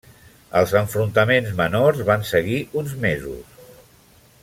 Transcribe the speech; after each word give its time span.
Els 0.61 0.71
enfrontaments 0.79 1.51
menors 1.61 2.01
van 2.09 2.25
seguir 2.33 2.59
uns 2.83 2.97
mesos. 3.05 3.69